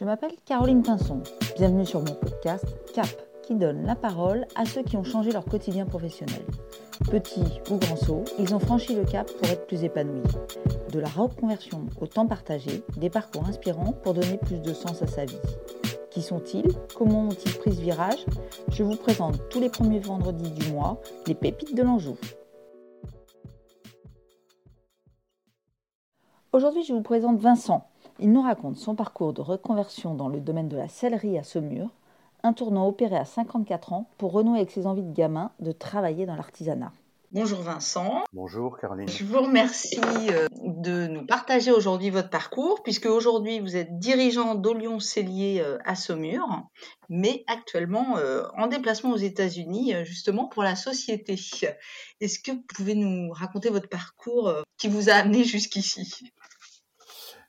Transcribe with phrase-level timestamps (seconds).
[0.00, 1.20] Je m'appelle Caroline Pinson.
[1.56, 2.64] Bienvenue sur mon podcast
[2.94, 3.06] CAP,
[3.42, 6.40] qui donne la parole à ceux qui ont changé leur quotidien professionnel.
[7.10, 10.22] Petits ou grands sauts, ils ont franchi le cap pour être plus épanouis.
[10.90, 15.06] De la reconversion au temps partagé, des parcours inspirants pour donner plus de sens à
[15.06, 15.36] sa vie.
[16.10, 16.72] Qui sont-ils?
[16.96, 18.24] Comment ont-ils pris ce virage?
[18.70, 22.16] Je vous présente tous les premiers vendredis du mois les pépites de l'Anjou.
[26.54, 27.86] Aujourd'hui, je vous présente Vincent.
[28.22, 31.88] Il nous raconte son parcours de reconversion dans le domaine de la sellerie à Saumur,
[32.42, 36.26] un tournant opéré à 54 ans pour renouer avec ses envies de gamin de travailler
[36.26, 36.92] dans l'artisanat.
[37.32, 38.24] Bonjour Vincent.
[38.34, 39.08] Bonjour Caroline.
[39.08, 40.00] Je vous remercie
[40.32, 45.78] euh, de nous partager aujourd'hui votre parcours, puisque aujourd'hui vous êtes dirigeant d'Olion Cellier euh,
[45.86, 46.44] à Saumur,
[47.08, 51.38] mais actuellement euh, en déplacement aux États-Unis, justement pour la société.
[52.20, 56.32] Est-ce que vous pouvez nous raconter votre parcours qui vous a amené jusqu'ici?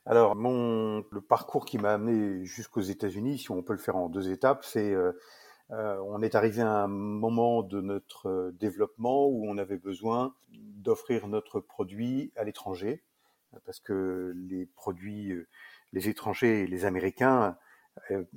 [0.05, 4.09] Alors, mon, le parcours qui m'a amené jusqu'aux États-Unis, si on peut le faire en
[4.09, 4.95] deux étapes, c'est
[5.71, 10.35] euh, on est arrivé à un moment de notre euh, développement où on avait besoin
[10.49, 13.03] d'offrir notre produit à l'étranger,
[13.65, 15.47] parce que les produits, euh,
[15.93, 17.57] les étrangers et les Américains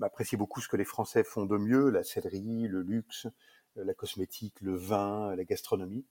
[0.02, 3.28] apprécient beaucoup ce que les Français font de mieux, la sellerie, le luxe,
[3.76, 6.04] la cosmétique, le vin, la gastronomie.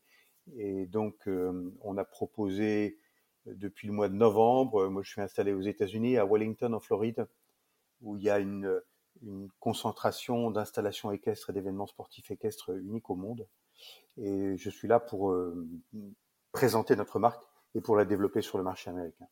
[0.56, 1.28] Et donc,
[1.82, 2.98] on a proposé
[3.46, 7.28] depuis le mois de novembre, moi je suis installé aux États-Unis, à Wellington, en Floride,
[8.02, 8.82] où il y a une
[9.60, 13.48] concentration d'installations équestres et d'événements sportifs équestres uniques au monde.
[14.18, 15.68] Et je suis là pour euh,
[16.52, 17.44] présenter notre marque
[17.76, 19.28] et pour la développer sur le marché américain.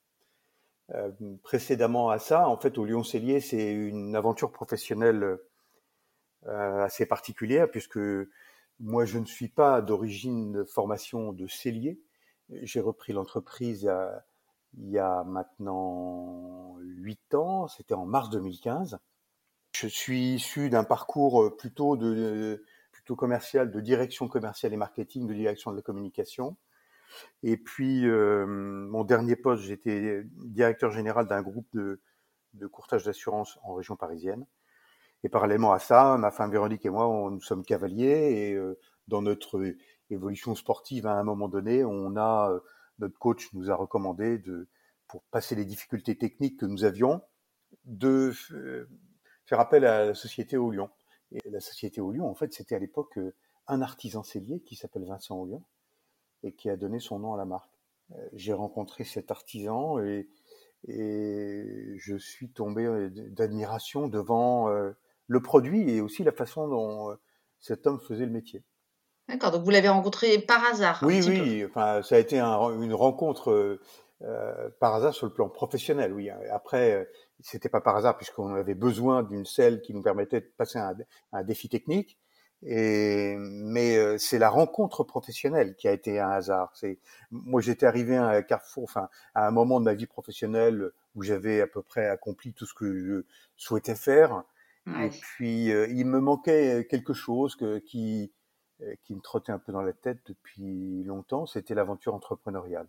[0.94, 1.12] Euh,
[1.44, 5.38] précédemment à ça, en fait, au Lyon Cellier, c'est une aventure professionnelle
[6.48, 8.00] euh, assez particulière puisque
[8.80, 12.02] moi, je ne suis pas d'origine de formation de cellier.
[12.50, 13.90] J'ai repris l'entreprise
[14.78, 19.00] il y a maintenant huit ans, c'était en mars 2015.
[19.76, 25.28] Je suis issu d'un parcours euh, plutôt de plutôt commercial, de direction commerciale et marketing,
[25.28, 26.58] de direction de la communication.
[27.44, 32.02] Et puis euh, mon dernier poste, j'étais directeur général d'un groupe de,
[32.54, 34.46] de courtage d'assurance en région parisienne.
[35.24, 39.22] Et parallèlement à ça, ma femme Véronique et moi, nous sommes cavaliers et euh, dans
[39.22, 39.76] notre
[40.12, 42.52] évolution sportive, à un moment donné, on a
[43.00, 44.68] notre coach nous a recommandé de
[45.08, 47.22] pour passer les difficultés techniques que nous avions,
[47.84, 48.32] de
[49.46, 50.72] faire appel à la société au.
[51.34, 53.34] Et la société au en fait, c'était à l'époque euh,
[53.68, 55.64] un artisan cellier qui s'appelle Vincent Aulion
[56.44, 57.72] et qui a donné son nom à la marque.
[58.12, 60.30] Euh, j'ai rencontré cet artisan et,
[60.88, 67.16] je suis tombé euh, d'admiration devant le produit et aussi la façon dont
[67.60, 68.64] cet homme faisait le métier.
[69.28, 71.00] D'accord, donc vous l'avez rencontré par hasard.
[71.04, 73.80] Oui, oui, enfin, ça a été une rencontre
[74.80, 76.30] par hasard sur le plan professionnel, oui.
[76.52, 77.10] Après,
[77.40, 80.96] c'était pas par hasard puisqu'on avait besoin d'une selle qui nous permettait de passer un,
[81.32, 82.18] un défi technique.
[82.64, 86.72] Et, mais euh, c'est la rencontre professionnelle qui a été un hasard.
[86.76, 87.00] C'est
[87.32, 91.24] moi j'étais arrivé à un carrefour, enfin à un moment de ma vie professionnelle où
[91.24, 93.24] j'avais à peu près accompli tout ce que je
[93.56, 94.44] souhaitais faire.
[94.88, 98.28] Et puis euh, il me manquait quelque chose que, qui euh,
[99.04, 101.46] qui me trottait un peu dans la tête depuis longtemps.
[101.46, 102.88] C'était l'aventure entrepreneuriale.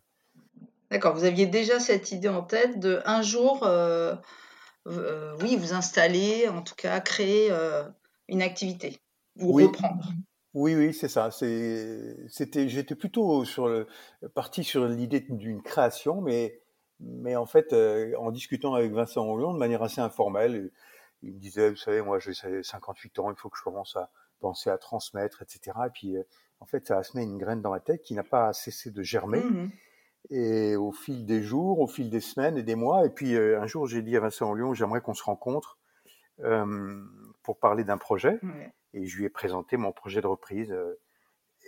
[0.91, 3.66] D'accord, vous aviez déjà cette idée en tête de un jour
[4.86, 7.84] euh, oui, vous installer, en tout cas créer euh,
[8.28, 9.00] une activité
[9.41, 10.12] ou reprendre.
[10.54, 11.31] Oui, oui, c'est ça.
[11.31, 13.86] C'était, j'étais plutôt sur le,
[14.34, 16.60] parti sur l'idée d'une création, mais,
[17.00, 20.70] mais en fait, euh, en discutant avec Vincent Hollande de manière assez informelle,
[21.22, 24.10] il me disait, vous savez, moi j'ai 58 ans, il faut que je commence à
[24.42, 25.78] penser à transmettre, etc.
[25.86, 26.16] Et puis,
[26.60, 29.03] en fait, ça a semé une graine dans ma tête qui n'a pas cessé de
[29.03, 29.41] germer.
[29.41, 29.70] Mmh
[30.30, 33.60] et au fil des jours, au fil des semaines et des mois, et puis euh,
[33.60, 35.78] un jour j'ai dit à Vincent Lyon, j'aimerais qu'on se rencontre
[36.41, 37.02] euh,
[37.42, 38.38] pour parler d'un projet.
[38.94, 40.70] Et je lui ai présenté mon projet de reprise.
[40.70, 41.00] Euh,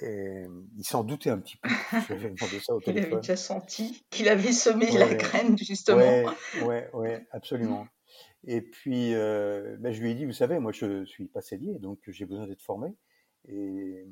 [0.02, 0.44] et
[0.76, 1.68] il s'en doutait un petit peu.
[2.60, 6.32] ça au il avait déjà senti qu'il avait semé la graine, justement.
[6.62, 7.86] Oui, ouais, absolument.
[8.46, 11.98] Et puis, ben, je lui ai dit, vous savez, moi, je suis pas cellier, donc
[12.06, 12.94] j'ai besoin d'être formé.
[13.48, 14.06] Et,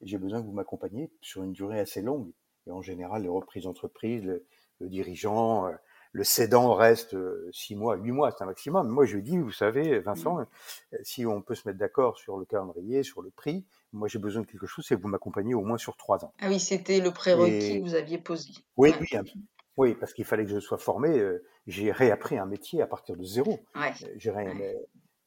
[0.00, 2.30] et j'ai besoin que vous m'accompagniez sur une durée assez longue.
[2.66, 5.72] Et en général, les reprises d'entreprise, le, dirigeant, euh,
[6.12, 8.88] le cédant reste euh, six mois, huit mois, c'est un maximum.
[8.88, 10.46] Moi, je lui dis, vous savez, Vincent, mmh.
[10.92, 14.18] euh, si on peut se mettre d'accord sur le calendrier, sur le prix, moi, j'ai
[14.18, 16.34] besoin de quelque chose, c'est que vous m'accompagnez au moins sur trois ans.
[16.40, 18.52] Ah oui, c'était le prérequis que vous aviez posé.
[18.76, 19.08] Oui, oui,
[19.78, 21.22] oui, parce qu'il fallait que je sois formé.
[21.66, 23.58] J'ai réappris un métier à partir de zéro.
[23.74, 23.92] Ouais.
[24.16, 24.30] J'ai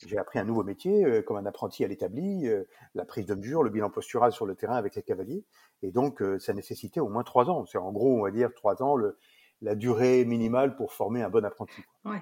[0.05, 2.63] j'ai appris un nouveau métier, euh, comme un apprenti à l'établi, euh,
[2.95, 5.45] la prise de mesure, le bilan postural sur le terrain avec les cavaliers.
[5.83, 7.65] Et donc, euh, ça nécessitait au moins trois ans.
[7.65, 9.17] C'est en gros, on va dire, trois ans, le,
[9.61, 11.81] la durée minimale pour former un bon apprenti.
[12.05, 12.21] Ouais.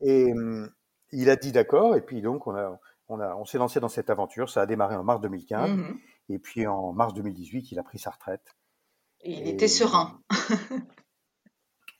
[0.00, 0.32] Et,
[1.10, 2.78] il a dit d'accord, et puis donc on, a,
[3.08, 4.50] on, a, on s'est lancé dans cette aventure.
[4.50, 5.98] Ça a démarré en mars 2015, mmh
[6.30, 8.54] et puis en mars 2018, il a pris sa retraite.
[9.22, 10.20] Et il était serein.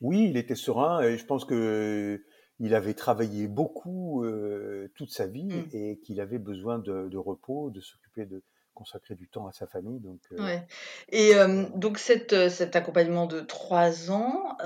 [0.00, 2.22] oui, il était serein, et je pense que
[2.60, 5.68] il avait travaillé beaucoup euh, toute sa vie mmh.
[5.72, 8.42] et qu'il avait besoin de, de repos, de s'occuper de,
[8.78, 9.98] consacrer du temps à sa famille.
[9.98, 10.66] Donc, euh, ouais.
[11.08, 14.56] Et euh, donc cette, cet accompagnement de trois ans,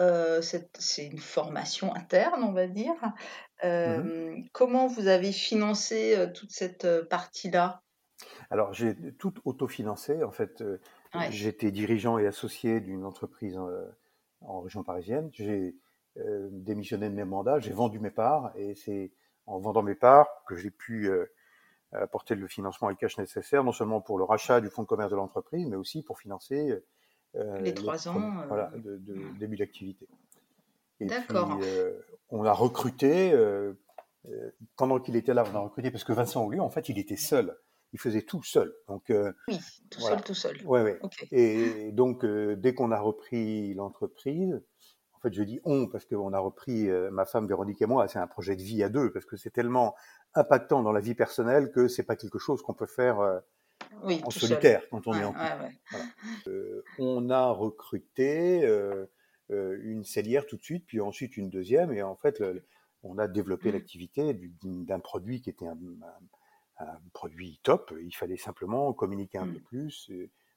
[0.42, 2.94] c'est une formation interne, on va dire.
[3.64, 7.84] Mmh comment vous avez financé toute cette partie-là?
[8.50, 10.24] Alors j'ai tout autofinancé.
[10.24, 10.64] En fait,
[11.30, 13.56] j'étais dirigeant et associé d'une entreprise
[14.46, 15.30] en, région parisienne.
[15.32, 15.74] J'ai
[16.50, 19.12] démissionné de mes mandats, j'ai vendu mes parts et c'est
[19.46, 21.10] en vendant mes parts que j'ai pu
[21.92, 24.86] apporter le financement et le cash nécessaire, non seulement pour le rachat du fonds de
[24.86, 26.82] commerce de l'entreprise, mais aussi pour financer
[27.34, 30.06] euh, les trois ans euh, voilà, de, de début d'activité.
[31.00, 31.58] D'accord.
[31.62, 31.98] Euh,
[32.28, 33.34] on a recruté,
[34.76, 37.16] pendant qu'il était là, on a recruté, parce que Vincent Oulieu, en fait, il était
[37.16, 37.56] seul.
[37.92, 38.74] Il faisait tout seul.
[38.88, 39.58] Donc, oui,
[39.90, 40.56] tout seul, tout seul.
[40.64, 40.98] Ouais, ouais.
[41.30, 44.62] Et donc, dès qu'on a repris l'entreprise,
[45.12, 48.08] en fait, je dis on parce qu'on a repris ma femme Véronique et moi.
[48.08, 49.94] C'est un projet de vie à deux parce que c'est tellement
[50.34, 53.40] impactant dans la vie personnelle que c'est pas quelque chose qu'on peut faire euh,
[54.24, 56.48] en solitaire quand on est en couple.
[56.48, 59.06] Euh, on a recruté euh,
[59.48, 62.42] une cellière tout de suite, puis ensuite une deuxième, et en fait,
[63.02, 63.72] on a développé mmh.
[63.72, 65.76] l'activité d'un produit qui était un,
[67.12, 67.94] produit top.
[68.02, 69.62] Il fallait simplement communiquer un peu mmh.
[69.62, 70.10] plus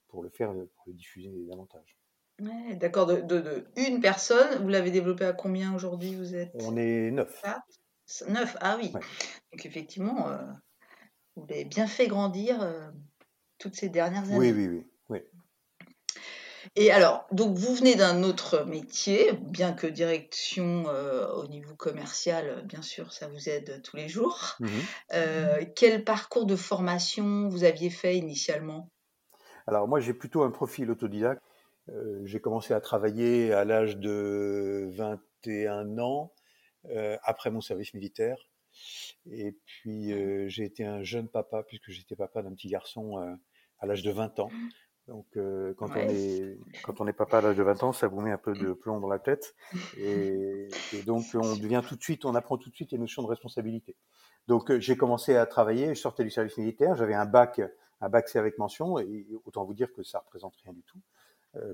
[0.07, 1.98] pour le faire, pour le diffuser davantage.
[2.39, 7.42] D'accord, de, une personne, vous l'avez développé à combien aujourd'hui Vous êtes On est neuf.
[8.27, 8.92] Neuf, ah oui.
[8.92, 10.44] Donc effectivement, euh,
[11.36, 12.92] vous l'avez bien fait grandir euh,
[13.57, 14.38] toutes ces dernières années.
[14.38, 14.86] Oui, oui, oui.
[16.75, 22.63] Et alors, donc vous venez d'un autre métier, bien que direction euh, au niveau commercial,
[22.66, 24.57] bien sûr, ça vous aide tous les jours.
[24.60, 24.68] Mmh
[25.75, 28.89] quel parcours de formation vous aviez fait initialement?
[29.68, 31.42] Alors moi, j'ai plutôt un profil autodidacte.
[32.24, 36.33] j'ai commencé à travailler à l'âge de 21 ans
[36.92, 38.38] euh, après mon service militaire.
[39.31, 43.33] Et puis euh, j'ai été un jeune papa puisque j'étais papa d'un petit garçon euh,
[43.80, 44.51] à l'âge de 20 ans.
[45.07, 45.25] Donc
[45.78, 48.31] quand on est quand on est papa à l'âge de 20 ans, ça vous met
[48.31, 49.56] un peu de plomb dans la tête
[49.98, 53.22] et, et donc on devient tout de suite, on apprend tout de suite les notions
[53.22, 53.96] de responsabilité.
[54.48, 57.62] Donc j'ai commencé à travailler, je sortais du service militaire, j'avais un bac
[58.02, 61.00] un bac C avec mention et autant vous dire que ça représente rien du tout,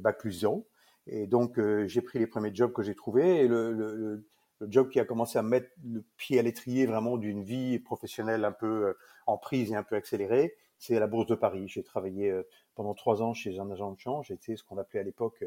[0.01, 0.68] bac plus zéro.
[1.07, 4.25] Et donc j'ai pris les premiers jobs que j'ai trouvés et le, le,
[4.62, 8.45] le job qui a commencé à mettre le pied à l'étrier vraiment d'une vie professionnelle
[8.45, 11.68] un peu euh, en prise et un peu accélérée, c'est la Bourse de Paris.
[11.68, 12.44] J'ai travaillé euh,
[12.75, 14.28] pendant trois ans chez un agent de change.
[14.28, 15.44] J'étais ce qu'on appelait à l'époque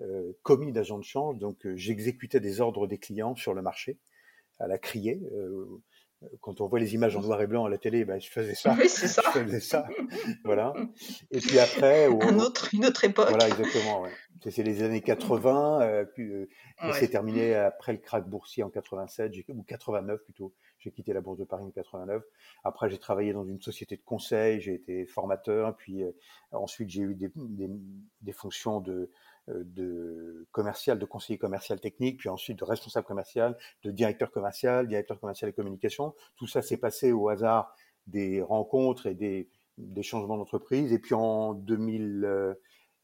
[0.00, 1.38] euh, commis d'agent de change.
[1.38, 3.98] Donc j'exécutais des ordres des clients sur le marché
[4.58, 5.20] à la criée
[6.40, 8.54] quand on voit les images en noir et blanc à la télé, ben, je faisais
[8.54, 8.74] ça.
[8.78, 9.22] Oui, c'est ça.
[9.34, 9.86] Je faisais ça.
[10.44, 10.72] voilà.
[11.30, 12.06] Et puis après.
[12.22, 13.28] Un autre, une autre époque.
[13.28, 14.02] Voilà, exactement.
[14.02, 14.10] Ouais.
[14.50, 16.48] C'est les années 80, euh, puis euh,
[16.94, 20.52] c'est terminé après le crack boursier en 87, ou 89 plutôt.
[20.78, 22.24] J'ai quitté la bourse de Paris en 89.
[22.64, 26.10] Après, j'ai travaillé dans une société de conseil, j'ai été formateur, puis euh,
[26.50, 27.70] ensuite j'ai eu des, des,
[28.20, 29.10] des fonctions de
[29.48, 35.18] de commercial, de conseiller commercial technique, puis ensuite de responsable commercial, de directeur commercial, directeur
[35.18, 36.14] commercial et communication.
[36.36, 37.74] Tout ça s'est passé au hasard
[38.06, 39.48] des rencontres et des,
[40.02, 40.92] changements d'entreprise.
[40.92, 42.54] Et puis en, 2000, euh,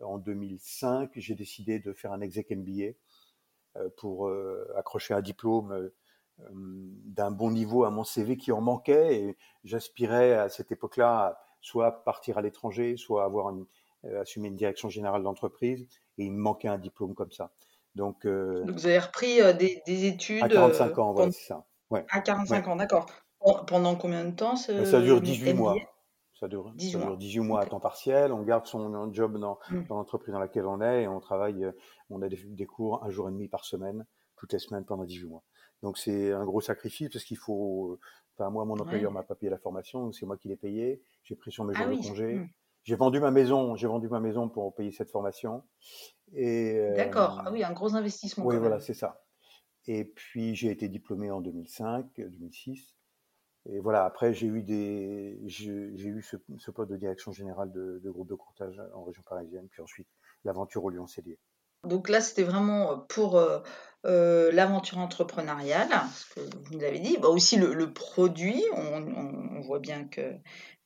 [0.01, 2.93] 2005, j'ai décidé de faire un exec MBA
[3.77, 4.31] euh, pour
[4.77, 5.91] accrocher un diplôme
[6.51, 9.21] d'un bon niveau à mon CV qui en manquait.
[9.21, 13.53] Et j'aspirais à cette époque-là soit partir à l'étranger, soit avoir
[14.21, 17.51] assumer une direction générale d'entreprise et il me manquait un diplôme comme ça.
[17.95, 21.47] Donc, euh, Donc vous avez repris euh, des, des, études à 45 ans, voilà, c'est
[21.47, 21.67] ça.
[21.91, 22.05] Ouais.
[22.11, 23.07] À 45 ans, d'accord.
[23.67, 25.77] Pendant combien de temps ce, Ça dure 18 mois.
[26.39, 28.33] Ça dure, 18, ça dure 18 mois à temps partiel.
[28.33, 29.83] On garde son job dans, mmh.
[29.89, 31.65] dans l'entreprise dans laquelle on est et on travaille.
[31.65, 31.73] Euh,
[32.11, 34.07] on a des, des, cours un jour et demi par semaine,
[34.37, 35.43] toutes les semaines pendant 18 mois.
[35.83, 37.99] Donc c'est un gros sacrifice parce qu'il faut.
[38.37, 41.03] Enfin, moi, mon employeur m'a pas payé la formation, c'est moi qui l'ai payé.
[41.25, 42.35] J'ai pris sur mes ah jours de congé.
[42.35, 42.49] Mmh.
[42.85, 45.63] J'ai vendu ma maison, j'ai vendu ma maison pour payer cette formation.
[46.33, 47.43] Et D'accord.
[47.45, 48.45] Ah oui, un gros investissement.
[48.47, 49.23] Oui, voilà, c'est ça.
[49.87, 52.95] Et puis j'ai été diplômé en 2005, 2006.
[53.71, 58.29] Et voilà, après j'ai eu des, j'ai eu ce, poste de direction générale de, groupe
[58.29, 60.09] de courtage en région parisienne, puis ensuite
[60.45, 61.39] l'aventure au Lyon-Cellier.
[61.85, 63.61] Donc là, c'était vraiment pour euh,
[64.05, 67.19] euh, l'aventure entrepreneuriale, ce que vous nous avez dit.
[67.19, 70.35] Bah, aussi le, produit, on, voit bien que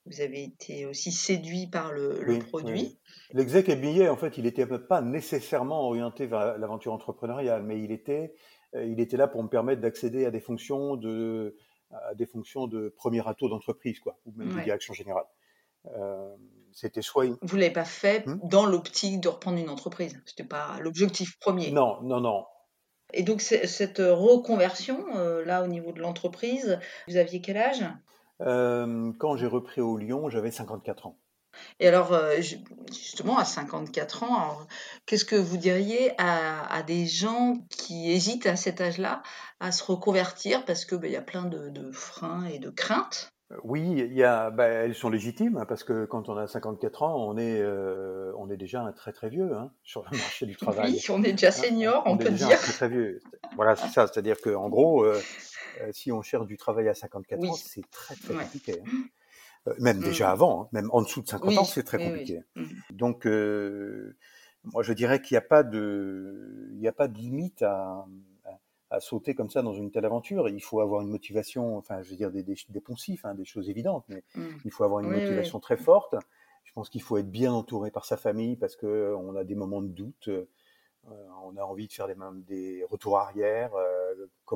[0.07, 2.99] vous avez été aussi séduit par le, produit.
[3.33, 8.35] L'exec billet, en fait, il n'était pas nécessairement orienté vers l'aventure entrepreneuriale, mais il était,
[8.75, 11.57] euh, il était là pour me permettre d'accéder à des fonctions de,
[11.93, 15.27] à des fonctions de premier atout d'entreprise, quoi, ou même de direction générale.
[16.73, 17.27] c'était soit.
[17.41, 18.41] Vous l'avez pas fait hmm?
[18.43, 20.21] dans l'optique de reprendre une entreprise.
[20.27, 21.71] C'était pas l'objectif premier.
[21.71, 22.45] Non, non, non.
[23.15, 25.05] Et donc cette reconversion
[25.45, 27.85] là au niveau de l'entreprise, vous aviez quel âge?
[28.43, 31.19] Quand j'ai repris au Lyon, j'avais 54 ans.
[31.81, 32.37] Et alors, euh,
[32.91, 34.59] justement, à 54 ans,
[35.07, 39.23] qu'est-ce que vous diriez à, des gens qui hésitent à cet âge-là
[39.61, 43.33] à se reconvertir parce qu'il ben, y a plein de, freins et de craintes?
[43.53, 46.47] Euh, oui, il y a, ben, elles sont légitimes hein, parce que quand on a
[46.47, 50.17] 54 ans, on est, euh, on est déjà un très très vieux hein, sur le
[50.17, 50.93] marché du travail.
[50.93, 52.49] Oui, on est déjà hein, senior, on, peut dire.
[52.59, 53.21] très très vieux.
[53.57, 54.07] Voilà, c'est ça.
[54.07, 55.07] C'est-à-dire qu'en gros,
[55.93, 58.83] si on cherche du travail à 54 ans, c'est très très compliqué.
[59.69, 60.05] Euh, même mmh.
[60.05, 62.41] déjà avant, hein, même en dessous de 50 ans, c'est très compliqué.
[62.57, 62.65] Mmh.
[62.91, 64.17] Donc, euh,
[64.65, 68.05] moi, je dirais qu'il n'y a pas de, il n'y a pas de limite à,
[68.91, 70.49] à, sauter comme ça dans une telle aventure.
[70.49, 73.45] Il faut avoir une motivation, enfin, je veux dire des, des, des poncifs, hein, des
[73.45, 74.49] choses évidentes, mais mmh.
[74.65, 76.17] il faut avoir une motivation très forte.
[76.65, 79.55] Je pense qu'il faut être bien entouré par sa famille parce que on a des
[79.55, 80.29] moments de doute.
[81.09, 82.15] Euh, on a envie de faire des,
[82.47, 84.02] des retours arrière, euh,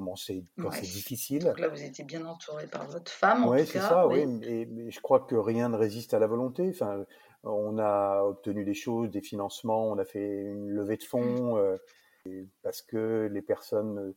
[0.00, 1.44] quand c'est difficile.
[1.44, 3.46] Donc là, vous étiez bien entouré par votre femme.
[3.46, 4.26] Oui, c'est ça, oui.
[4.26, 6.68] Mais, je crois que rien ne résiste à la volonté.
[6.68, 7.04] Enfin,
[7.42, 11.76] on a obtenu des choses, des financements, on a fait une levée de fonds euh,
[12.62, 14.14] parce que les personnes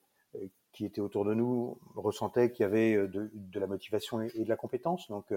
[0.71, 4.55] qui étaient autour de nous ressentaient qu'il y avait de, la motivation et, de la
[4.55, 5.07] compétence.
[5.09, 5.33] Donc,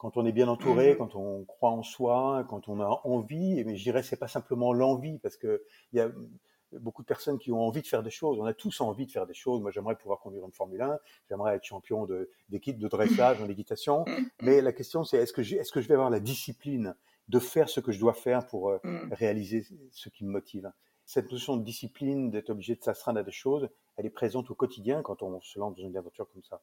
[0.00, 3.62] quand on est bien entouré, mmh quand on croit en soi, quand on a envie,
[3.64, 6.10] mais je dirais c'est pas simplement l'envie, parce que il y a
[6.72, 8.38] beaucoup de personnes qui ont envie de faire des choses.
[8.38, 9.60] On a tous envie de faire des choses.
[9.60, 10.98] Moi, j'aimerais pouvoir conduire une Formule 1,
[11.28, 12.06] j'aimerais être champion
[12.48, 14.04] d'équipe de, de, dressage en équitation.
[14.42, 16.94] Mais la question, c'est est-ce que, je vais avoir la discipline
[17.28, 18.78] de faire ce que je dois faire pour euh,
[19.12, 20.70] réaliser ce qui me motive?
[21.04, 24.54] Cette notion de discipline, d'être obligé de s'astreindre à des choses, elle est présente au
[24.54, 26.62] quotidien quand on se lance dans une aventure comme ça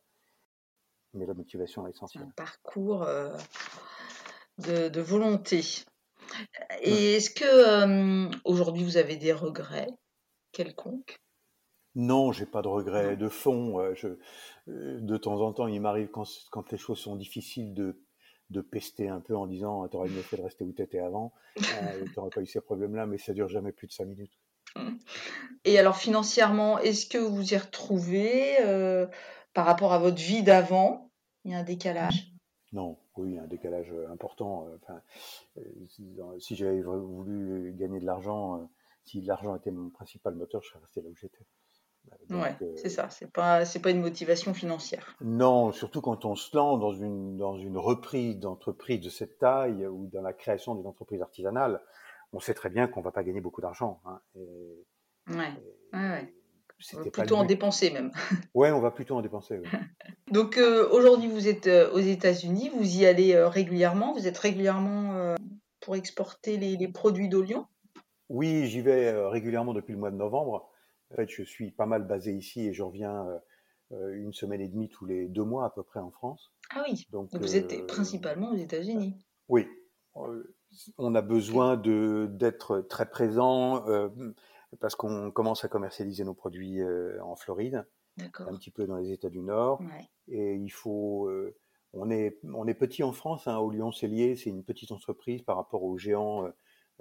[1.13, 2.23] mais la motivation est essentielle.
[2.23, 3.35] Un parcours euh,
[4.59, 5.63] de, volonté.
[6.81, 9.89] Et est-ce que euh, aujourd'hui vous avez des regrets
[10.51, 11.17] quelconques?
[11.95, 13.79] Non, j'ai pas de regrets de fond.
[13.79, 14.07] Euh, je,
[14.67, 18.03] de temps en temps, il m'arrive quand, quand, les choses sont difficiles de,
[18.49, 21.63] de pester un peu en disant t'aurais mieux fait de rester où t'étais avant, tu
[22.15, 24.37] n'aurais pas eu ces problèmes-là, mais ça dure jamais plus de cinq minutes.
[25.65, 28.57] Et alors financièrement, est-ce que vous y retrouvez
[29.53, 31.09] par rapport à votre vie d'avant?
[31.45, 32.36] Il y a un décalage?
[32.73, 34.67] Non, oui, un décalage euh, important.
[34.67, 35.01] Euh, enfin,
[35.57, 38.69] euh, si j'avais voulu gagner de l'argent,
[39.05, 41.45] si l'argent était mon principal moteur, je serais resté là où j'étais.
[42.29, 42.47] Oui,
[42.77, 43.09] c'est ça.
[43.09, 45.17] C'est pas c'est pas une motivation financière.
[45.19, 49.85] Non, surtout quand on se lance dans une dans une reprise d'entreprise de cette taille
[49.85, 51.81] ou dans la création d'une entreprise artisanale,
[52.31, 53.99] on sait très bien qu'on va pas gagner beaucoup d'argent.
[54.05, 54.85] Hein, et,
[55.27, 55.51] ouais.
[55.91, 56.33] ouais.
[56.79, 58.11] C'était plutôt en dépenser même.
[58.53, 59.61] Ouais, on va plutôt en dépenser.
[60.31, 64.37] Donc euh, aujourd'hui, vous êtes euh, aux États-Unis, vous y allez euh, régulièrement, vous êtes
[64.37, 65.35] régulièrement
[65.79, 67.65] pour exporter les, produits d'Olion?
[68.29, 70.69] Oui, j'y vais régulièrement depuis le mois de novembre.
[71.11, 73.25] En fait, je suis pas mal basé ici et je reviens
[73.91, 76.51] une semaine et demie tous les deux mois à peu près en France.
[76.75, 77.07] Ah oui.
[77.11, 79.17] Donc, vous êtes principalement aux États-Unis.
[79.47, 79.65] Oui.
[80.97, 83.85] On a besoin de d'être très présent
[84.79, 87.85] parce qu'on commence à commercialiser nos produits euh, en Floride,
[88.19, 89.81] un petit peu dans les États du Nord,
[90.27, 91.55] et il faut euh,
[91.93, 95.41] on est, on est petit en France, hein, au Lyon Cellier, c'est une petite entreprise
[95.43, 96.51] par rapport aux géants euh,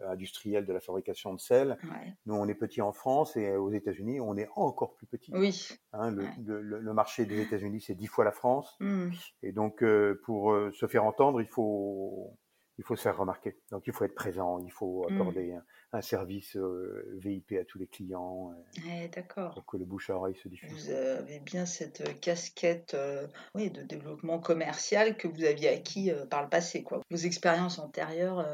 [0.06, 1.78] industriels de la fabrication de sel.
[2.26, 5.32] Nous, on est petit en France et aux États-Unis, on est encore plus petit.
[5.35, 5.68] Oui.
[5.94, 8.76] Hein, le, le, marché des États-Unis, c'est dix fois la France.
[8.80, 9.08] Mmh.
[9.42, 9.82] Et donc,
[10.25, 12.37] pour se faire entendre, il faut,
[12.78, 13.56] il faut se faire remarquer.
[13.71, 15.14] Donc il faut être présent, il faut mmh.
[15.14, 15.59] accorder
[15.92, 18.52] un, service euh, VIP à tous les clients.
[18.87, 19.54] Eh, d'accord.
[19.54, 20.71] Pour que le bouche à oreille se diffuse.
[20.71, 26.12] Vous avez bien cette euh, casquette euh, oui, de développement commercial que vous aviez acquis
[26.28, 26.83] par le passé.
[26.83, 27.00] Quoi.
[27.11, 28.47] Vos expériences antérieures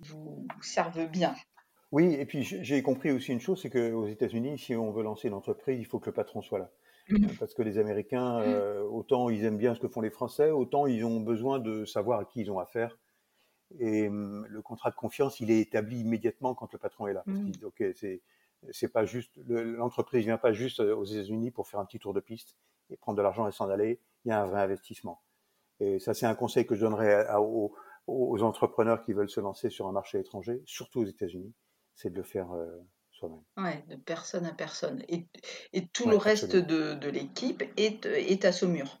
[0.00, 1.34] vous servent bien.
[1.90, 5.28] Oui, et puis j'ai compris aussi une chose, c'est qu'aux États-Unis, si on veut lancer
[5.28, 6.70] une entreprise, il faut que le patron soit là.
[7.08, 7.26] Mmh.
[7.38, 8.40] Parce que les Américains,
[8.90, 12.20] autant ils aiment bien ce que font les Français, autant ils ont besoin de savoir
[12.20, 12.96] à qui ils ont affaire
[13.78, 17.22] et hum, le contrat de confiance, il est établi immédiatement quand le patron est là.
[17.26, 17.50] Parce mmh.
[17.50, 18.22] dit, OK, c'est,
[18.72, 22.14] c'est pas juste, l'entreprise vient pas juste euh, aux États-Unis pour faire un petit tour
[22.14, 22.56] de piste
[22.90, 24.00] et prendre de l'argent et s'en aller.
[24.24, 25.22] Il y a un vrai investissement.
[25.80, 29.86] Et ça, c'est un conseil que je donnerais aux, entrepreneurs qui veulent se lancer sur
[29.86, 31.52] un marché étranger, surtout aux États-Unis,
[31.94, 32.66] c'est de le faire euh,
[33.10, 33.42] soi-même.
[33.56, 35.02] Ouais, de personne à personne.
[35.08, 35.26] Et,
[35.72, 39.00] et tout le reste de, de l'équipe est, est à Saumur.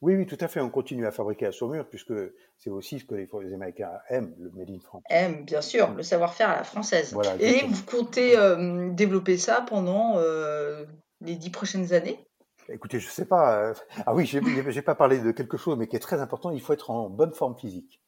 [0.00, 0.60] Oui, oui, tout à fait.
[0.60, 2.12] On continue à fabriquer à Saumur, puisque
[2.56, 5.02] c'est aussi ce que les, Américains aiment, le Made in France.
[5.10, 7.16] Aiment, bien sûr, le savoir-faire à la française.
[7.40, 10.84] Et vous comptez euh, développer ça pendant euh,
[11.20, 12.24] les dix prochaines années?
[12.68, 13.72] Écoutez, je sais pas.
[14.06, 16.50] Ah oui, j'ai pas parlé de quelque chose, mais qui est très important.
[16.50, 18.00] Il faut être en bonne forme physique.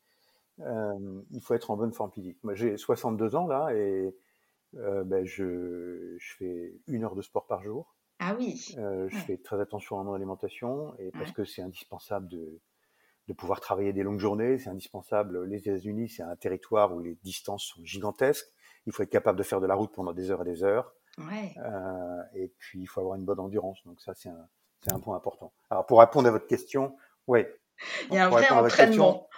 [0.58, 2.38] il faut être en bonne forme physique.
[2.44, 4.14] Moi, j'ai 62 ans là et
[4.74, 7.96] ben, je, je, fais une heure de sport par jour.
[8.20, 8.76] Ah oui.
[8.76, 12.60] je fais très attention à mon alimentation et parce que c'est indispensable de,
[13.30, 14.58] de pouvoir travailler des longues journées.
[14.58, 15.44] C'est indispensable.
[15.44, 18.46] Les États-Unis, c'est un territoire où les distances sont gigantesques.
[18.86, 20.92] Il faut être capable de faire de la route pendant des heures et des heures.
[21.18, 23.78] Euh, et puis, il faut avoir une bonne endurance.
[23.84, 24.48] Donc ça, c'est un,
[24.90, 25.52] un, point important.
[25.70, 26.96] Alors, pour répondre à votre question,
[27.26, 27.44] oui.
[28.10, 29.28] Il y a un vrai entraînement.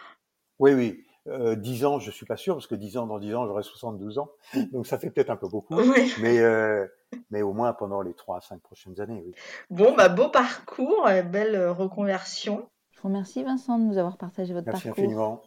[0.59, 1.05] oui, oui.
[1.29, 3.63] Euh, 10 ans, je suis pas sûr, parce que 10 ans, dans 10 ans, j'aurai
[3.63, 4.33] 72 ans.
[4.73, 5.81] Donc ça fait peut-être un peu beaucoup.
[6.21, 6.87] Mais, euh,
[7.31, 9.35] mais au moins pendant les 3 à 5 prochaines années, oui.
[9.71, 12.69] Bon, bah, beau parcours, belle reconversion.
[12.93, 14.83] Je vous remercie Vincent de nous avoir partagé votre parcours.
[14.87, 15.43] Merci infiniment.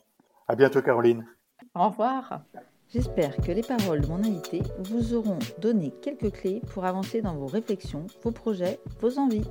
[0.47, 1.25] À bientôt Caroline.
[1.73, 2.41] Au revoir.
[2.89, 7.35] J'espère que les paroles de mon invité vous auront donné quelques clés pour avancer dans
[7.35, 9.47] vos réflexions, vos projets, vos envies.